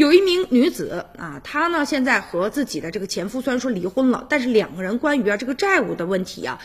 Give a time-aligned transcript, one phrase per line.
[0.00, 6.58] 有一名女子啊，她呢现在和自己的这个前夫虽然说离婚了，但是两个人关于啊这个债务的问题啊，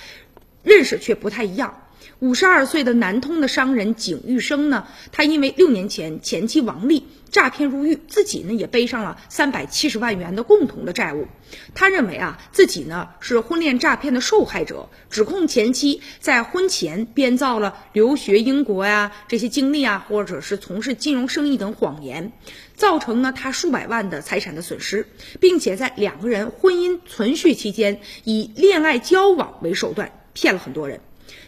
[0.63, 1.85] 认识却不太一样。
[2.20, 11.27] 五十二岁的南通的商人景玉生呢，他因为六年前前妻王丽诈骗入狱，自己呢也背上了三百七十万元的共同的债务。
[11.73, 22.31] 他认为啊自己呢是婚恋诈骗的受害者，指控前妻在婚前编造了留学英国呀这些经历啊，或者是从事金融生意等谎言，
[22.76, 25.08] 造成呢他数百万的财产的损失，
[25.41, 31.02] 并且在两个人婚姻存续期间以恋爱交往为手段骗了很多人。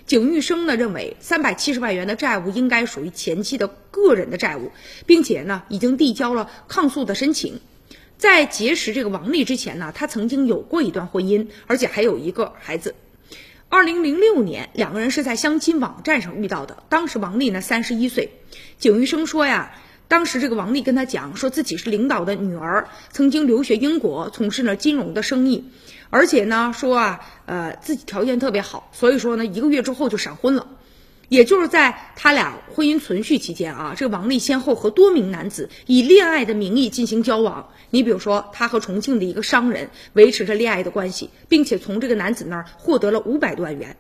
[0.05, 4.72] 景玉生呢认为，三百七十万元的债务应该属于前妻的个人的债务，
[5.05, 7.59] 并且呢已经递交了抗诉的申请。
[8.17, 12.95] 在结识这个王丽之前呢，他曾经有过一段婚姻，而且还有一个孩子。
[13.70, 16.84] 二零零六年，两个人是在相亲网站上遇到的。
[16.88, 18.31] 当时王丽呢三十一岁，
[18.80, 19.73] 景玉生说呀，
[20.08, 25.66] 当时这个王丽跟他讲，说自己是领导的女儿，曾经留学英国，从事了金融的生意。
[26.09, 30.67] 而且呢，说啊，呃，自己条件特别好，所以说呢，一个月之后就闪婚了。
[31.30, 37.69] 也就是在他俩婚姻存续期间啊，这个王丽先后和多名男子以恋爱的名义进行交往。
[37.89, 43.97] 你比如说，他和重庆的一个商人维持着恋爱的关系，并且从这个男子那儿获得了五百多万元。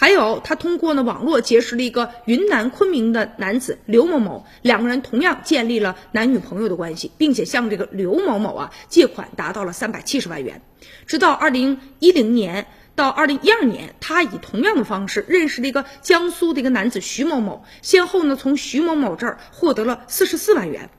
[0.00, 10.62] 还有，他通过呢网络结识了一个云南昆明的男子刘某某，两个人同样建立了男女朋友的关系，并且向这个刘某某啊借款达到了三百七十万元。
[11.08, 20.90] 直到二零一零年到二零一二年，他以同样的方式认识了一个江苏的一个男子徐某某，先后呢从徐某某这儿获得了四十四万元。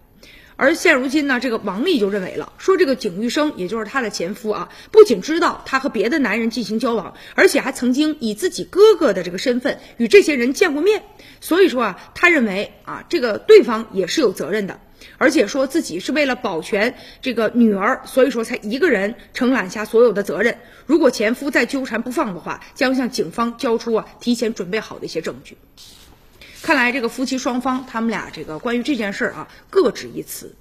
[0.61, 11.03] 而现如今呢，这个王丽就认为了，说这个景玉生，也就是她的前夫啊，不仅知道她和别的男人进行交往，而且还曾经以自己哥哥的这个身份与这些人见过面。
[11.39, 14.81] 所以说啊，他认为啊，这个对方也是有责任的，
[15.17, 20.57] 而且说自己是为了保全这个女儿，所以说才一个人承揽下所有的责任。
[20.85, 25.55] 如果前夫再纠缠不放的话，将向警方交出啊提前准备好的一些证据。
[26.61, 30.53] 看来这个夫妻双方，他们俩这个关于这件事儿啊，各执一词。